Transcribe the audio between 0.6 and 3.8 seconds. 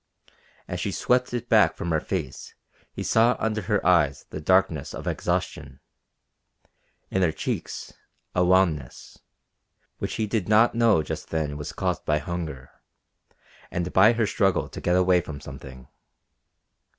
As she swept it back from her face he saw under